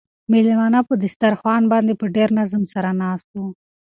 مېلمانه 0.31 0.79
په 0.87 0.93
دسترخوان 1.03 1.63
باندې 1.71 1.93
په 1.99 2.05
ډېر 2.15 2.29
نظم 2.39 2.63
سره 2.73 2.89
ناست 3.01 3.27
وو. 3.35 3.47